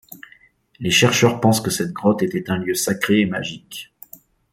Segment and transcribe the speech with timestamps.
[0.79, 3.93] Les chercheurs pensent que cette grotte était un lieu sacré et magique.